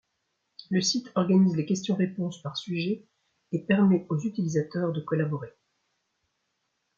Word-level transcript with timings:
Le 0.71 0.81
site 0.81 1.11
organise 1.13 1.55
les 1.55 1.67
questions-réponses 1.67 2.41
par 2.41 2.57
sujets 2.57 3.05
et 3.51 3.59
permet 3.59 4.07
aux 4.09 4.17
utilisateurs 4.19 4.93
de 4.93 4.99
collaborer. 5.01 5.53